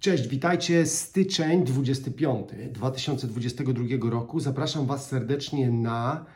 [0.00, 0.86] Cześć, witajcie.
[0.86, 4.40] Styczeń 25 2022 roku.
[4.40, 6.26] Zapraszam Was serdecznie na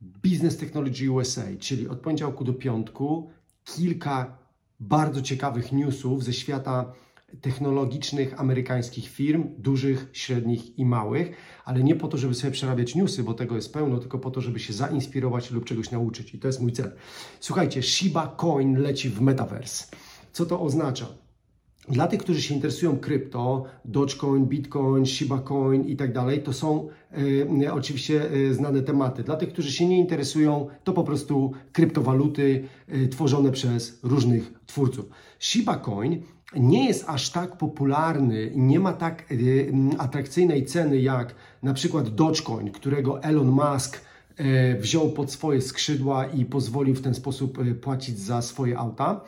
[0.00, 3.30] Business Technology USA, czyli od poniedziałku do piątku
[3.64, 4.38] kilka
[4.80, 6.92] bardzo ciekawych newsów ze świata
[7.40, 13.22] technologicznych amerykańskich firm, dużych, średnich i małych, ale nie po to, żeby sobie przerabiać newsy,
[13.22, 16.34] bo tego jest pełno, tylko po to, żeby się zainspirować lub czegoś nauczyć.
[16.34, 16.92] I to jest mój cel.
[17.40, 19.86] Słuchajcie, Shiba Coin leci w metaverse.
[20.32, 21.22] Co to oznacza?
[21.88, 26.88] Dla tych, którzy się interesują krypto, Dogecoin, Bitcoin, Shiba Coin i tak dalej, to są
[27.62, 29.22] e, oczywiście e, znane tematy.
[29.22, 35.04] Dla tych, którzy się nie interesują, to po prostu kryptowaluty e, tworzone przez różnych twórców.
[35.38, 36.22] Shiba Coin
[36.56, 39.24] nie jest aż tak popularny i nie ma tak
[39.98, 44.00] atrakcyjnej ceny jak na przykład Dogecoin, którego Elon Musk
[44.80, 49.20] wziął pod swoje skrzydła i pozwolił w ten sposób płacić za swoje auta.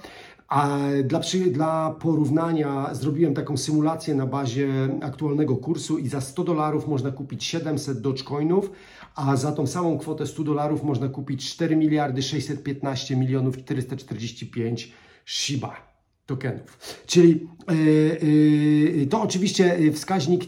[0.48, 4.69] A dla, dla porównania zrobiłem taką symulację na bazie
[5.03, 8.70] aktualnego kursu i za 100 dolarów można kupić 700 Dogecoinów,
[9.15, 14.92] a za tą samą kwotę 100 dolarów można kupić 4 miliardy 615 milionów 445
[15.27, 15.94] Shiba
[16.27, 16.78] tokenów.
[17.06, 20.44] Czyli yy, yy, to oczywiście wskaźnik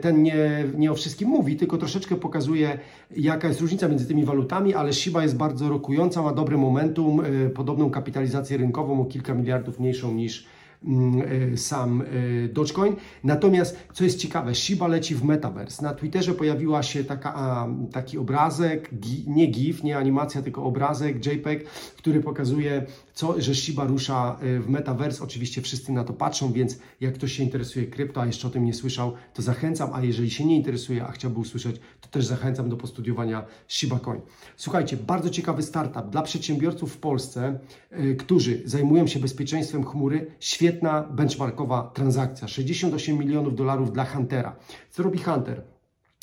[0.00, 2.78] ten nie, nie o wszystkim mówi, tylko troszeczkę pokazuje,
[3.16, 7.22] jaka jest różnica między tymi walutami, ale Shiba jest bardzo rokująca, ma dobre momentum,
[7.54, 10.57] podobną kapitalizację rynkową o kilka miliardów mniejszą niż e,
[11.56, 12.96] sam e, Dogecoin.
[13.24, 15.82] Natomiast, co jest ciekawe, Shiba leci w Metaverse.
[15.82, 18.90] Na Twitterze pojawiła się taka, taki obrazek,
[19.26, 24.68] nie GIF, nie animacja, tylko obrazek, JPEG, który pokazuje, co, że Shiba rusza e, w
[24.68, 25.24] Metaverse.
[25.24, 28.64] Oczywiście wszyscy na to patrzą, więc jak ktoś się interesuje krypto, a jeszcze o tym
[28.64, 32.68] nie słyszał, to zachęcam, a jeżeli się nie interesuje, a chciałby usłyszeć, to też zachęcam
[32.68, 34.20] do postudiowania Shiba Coin.
[34.56, 37.58] Słuchajcie, bardzo ciekawy startup dla przedsiębiorców w Polsce,
[38.18, 40.26] którzy zajmują się bezpieczeństwem chmury.
[40.40, 42.48] Świetnie świetna benchmarkowa transakcja.
[42.48, 44.56] 68 milionów dolarów dla Huntera.
[44.90, 45.62] Co robi Hunter?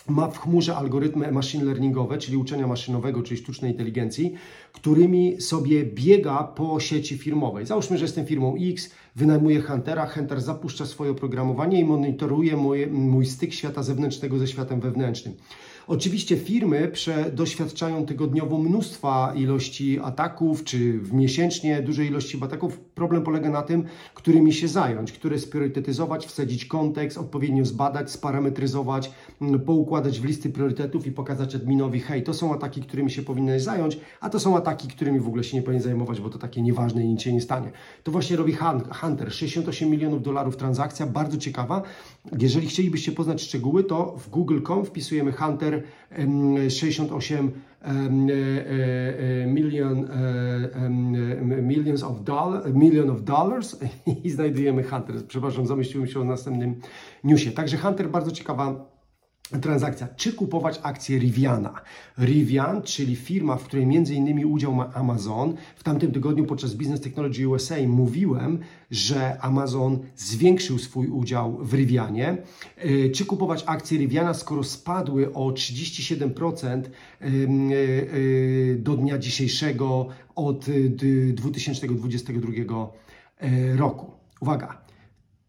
[0.10, 4.34] ma w chmurze algorytmy machine learningowe, czyli uczenia maszynowego, czyli sztucznej inteligencji,
[4.72, 7.66] którymi sobie biega po sieci firmowej.
[7.66, 13.26] Załóżmy, że jestem firmą X, wynajmuję Huntera, Hunter zapuszcza swoje oprogramowanie i monitoruje mój, mój
[13.26, 15.34] styk świata zewnętrznego ze światem wewnętrznym.
[15.88, 16.92] Oczywiście firmy
[17.34, 22.80] doświadczają tygodniowo mnóstwa ilości ataków, czy w miesięcznie dużej ilości ataków.
[22.80, 29.12] Problem polega na tym, którymi się zająć, które spriorytetyzować, wsadzić kontekst, odpowiednio zbadać, sparametryzować,
[29.66, 34.00] poukładać w listy priorytetów i pokazać adminowi, hej, to są ataki, którymi się powinny zająć,
[34.22, 37.04] a to są ataki, którymi w ogóle się nie powinien zajmować, bo to takie nieważne
[37.04, 37.72] i nic się nie stanie.
[38.04, 38.58] To właśnie robi
[39.02, 41.82] Hunter, 68 milionów dolarów transakcja, bardzo ciekawa.
[42.40, 45.75] Jeżeli chcielibyście poznać szczegóły, to w google.com wpisujemy Hunter
[46.70, 47.52] 68
[49.48, 50.10] million,
[51.62, 53.80] millions of dollars, million of dollars
[54.24, 55.16] i znajdujemy Hunter.
[55.28, 56.76] Przepraszam, zamieściłem się o następnym
[57.24, 57.52] newsie.
[57.52, 58.95] Także Hunter bardzo ciekawa
[59.62, 61.82] transakcja, czy kupować akcje Riviana.
[62.20, 65.56] Rivian, czyli firma, w której między innymi udział ma Amazon.
[65.76, 68.60] W tamtym tygodniu podczas Business Technology USA mówiłem,
[68.92, 72.38] że Amazon zwiększył swój udział w Rivianie.
[72.78, 76.82] E, czy kupować akcje Riviana, skoro spadły o 37% e,
[77.22, 80.66] e, do dnia dzisiejszego od
[81.34, 82.52] 2022
[83.76, 84.12] roku?
[84.42, 84.85] Uwaga,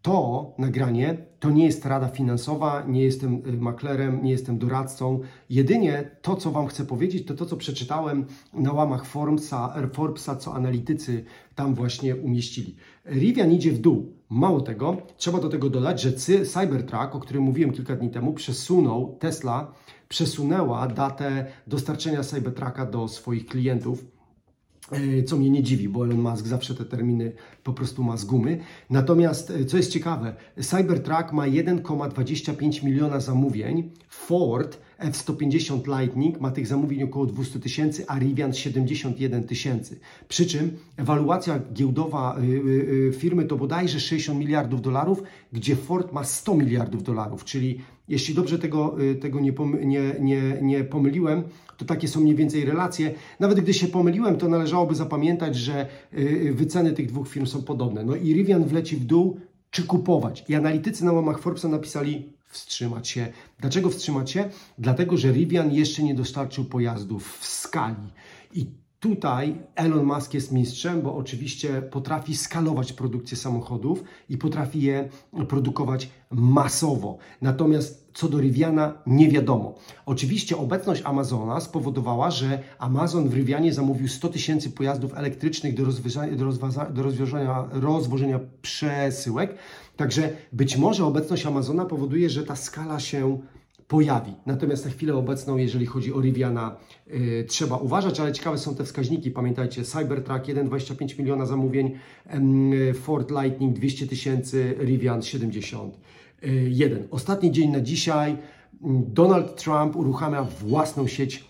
[0.07, 5.21] to nagranie to nie jest rada finansowa, nie jestem y, maklerem, nie jestem doradcą.
[5.51, 10.55] Jedynie to, co Wam chcę powiedzieć, to to, co przeczytałem na łamach Forbesa, Forbesa co
[10.55, 11.25] analitycy
[11.55, 12.77] tam właśnie umieścili.
[13.07, 14.13] Rivian idzie w dół.
[14.29, 16.13] Mało tego, trzeba do tego dodać, że
[16.45, 19.73] Cybertruck, o którym mówiłem kilka dni temu, przesunął, Tesla
[20.09, 24.16] przesunęła datę dostarczenia Cybertrucka do swoich klientów
[25.27, 27.33] co mnie nie dziwi, bo Elon Musk zawsze te terminy
[27.65, 28.59] po prostu ma z gumy.
[28.91, 36.67] Natomiast, e, co jest ciekawe, Cybertruck ma 1,25 miliona zamówień, Ford F-150 Lightning ma tych
[36.67, 39.99] zamówień około 200 tysięcy, a Rivian 71 tysięcy.
[40.29, 46.13] Przy czym ewaluacja giełdowa y, y, y, firmy to bodajże 60 miliardów dolarów, gdzie Ford
[46.13, 49.53] ma 100 miliardów dolarów, czyli jeśli dobrze tego, tego nie,
[49.85, 51.43] nie, nie, nie pomyliłem,
[51.77, 53.15] to takie są mniej więcej relacje.
[53.41, 55.87] Nawet gdy się pomyliłem, to należałoby zapamiętać, że
[56.53, 58.05] wyceny tych dwóch firm są podobne.
[58.05, 59.41] No i Rivian wleci w dół,
[59.71, 60.45] czy kupować.
[60.49, 63.33] I analitycy na łamach Forbesa napisali wstrzymać się.
[63.61, 64.51] Dlaczego wstrzymać się?
[64.79, 68.13] Dlatego, że Rivian jeszcze nie dostarczył pojazdów w skali.
[68.53, 68.67] I
[69.07, 75.09] Tutaj Elon Musk jest mistrzem, bo oczywiście potrafi skalować produkcję samochodów i potrafi je
[75.49, 77.19] produkować masowo.
[77.43, 79.75] Natomiast co do Riviana nie wiadomo.
[80.07, 86.43] Oczywiście obecność Amazona spowodowała, że Amazon w Rivianie zamówił 100 tysięcy pojazdów elektrycznych do, do,
[86.91, 89.55] do rozwożenia, rozwożenia przesyłek.
[89.97, 93.39] Także być może obecność Amazona powoduje, że ta skala się
[93.89, 94.33] pojawi.
[94.47, 98.85] Natomiast na chwilę obecną, jeżeli chodzi o Riviana, yy, trzeba uważać, ale ciekawe są te
[98.85, 99.31] wskaźniki.
[99.31, 101.99] Pamiętajcie, Cybertruck 1,25 miliona zamówień,
[102.71, 107.09] yy, Ford Lightning 200 tysięcy, Rivian 71.
[107.11, 108.37] Ostatni dzień na dzisiaj.
[109.07, 111.45] Donald Trump uruchamia własną sieć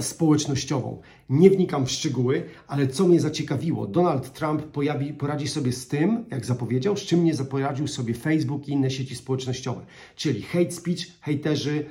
[0.00, 1.00] społecznościową.
[1.28, 6.24] Nie wnikam w szczegóły, ale co mnie zaciekawiło, Donald Trump pojawi, poradzi sobie z tym,
[6.30, 11.00] jak zapowiedział, z czym nie zaporadził sobie Facebook i inne sieci społecznościowe, czyli hate speech,
[11.20, 11.86] hejterzy,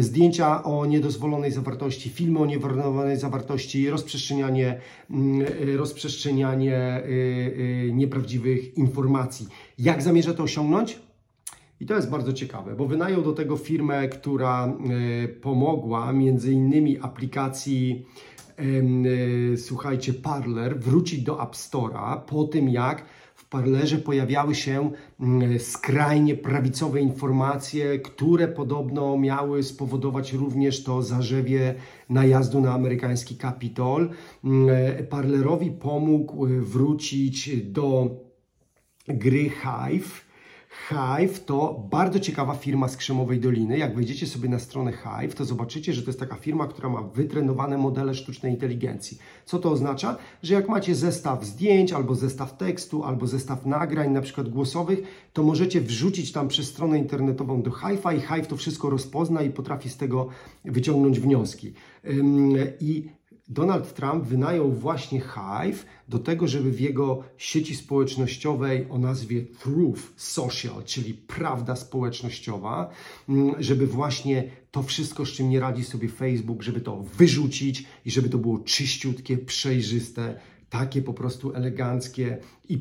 [0.00, 5.46] zdjęcia o niedozwolonej zawartości, filmy o niedozwolonej zawartości, rozprzestrzenianie, mm,
[5.76, 7.10] rozprzestrzenianie y,
[7.88, 9.46] y, nieprawdziwych informacji.
[9.78, 10.98] Jak zamierza to osiągnąć?
[11.80, 16.98] I to jest bardzo ciekawe, bo wynajął do tego firmę, która e, pomogła między innymi
[16.98, 18.06] aplikacji
[18.56, 23.04] e, słuchajcie, Parler wrócić do App Store'a po tym, jak
[23.34, 24.90] w Parlerze pojawiały się
[25.58, 31.74] skrajnie prawicowe informacje, które podobno miały spowodować również to zarzewie
[32.08, 34.10] najazdu na amerykański Kapitol.
[34.68, 38.10] E, Parlerowi pomógł wrócić do
[39.08, 40.27] gry Hive
[40.88, 43.78] Hive to bardzo ciekawa firma z Krzemowej Doliny.
[43.78, 47.02] Jak wejdziecie sobie na stronę Hive, to zobaczycie, że to jest taka firma, która ma
[47.02, 49.18] wytrenowane modele sztucznej inteligencji.
[49.44, 50.16] Co to oznacza?
[50.42, 55.42] Że jak macie zestaw zdjęć, albo zestaw tekstu, albo zestaw nagrań, na przykład głosowych, to
[55.42, 59.88] możecie wrzucić tam przez stronę internetową do Hive'a i Hive to wszystko rozpozna i potrafi
[59.88, 60.28] z tego
[60.64, 61.72] wyciągnąć wnioski.
[62.80, 63.08] I
[63.48, 70.00] Donald Trump wynajął właśnie Hive do tego, żeby w jego sieci społecznościowej o nazwie Truth
[70.16, 72.90] Social, czyli prawda społecznościowa,
[73.28, 78.10] mm, żeby właśnie to wszystko, z czym nie radzi sobie Facebook, żeby to wyrzucić i
[78.10, 80.40] żeby to było czyściutkie, przejrzyste,
[80.70, 82.78] takie po prostu eleganckie i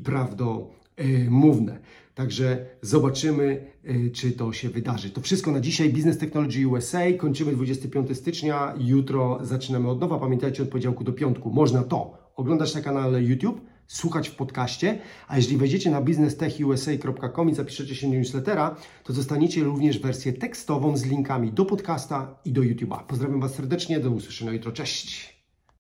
[0.98, 1.80] prawdomówne.
[2.16, 5.10] Także zobaczymy, y, czy to się wydarzy.
[5.10, 5.90] To wszystko na dzisiaj.
[5.90, 7.00] Business Technology USA.
[7.18, 8.74] Kończymy 25 stycznia.
[8.80, 10.20] Jutro zaczynamy od nowa.
[10.20, 11.50] Pamiętajcie, od poniedziałku do piątku.
[11.50, 17.56] Można to oglądać na kanale YouTube, słuchać w podcaście, a jeżeli wejdziecie na businesstechusa.com i
[17.56, 22.62] zapiszecie się do newslettera, to dostaniecie również wersję tekstową z linkami do podcasta i do
[22.62, 23.04] YouTube'a.
[23.08, 24.72] Pozdrawiam Was serdecznie, do usłyszenia jutro.
[24.72, 25.37] Cześć!